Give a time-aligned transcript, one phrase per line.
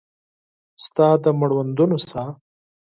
[0.83, 2.31] ستا د مړوندونو ساه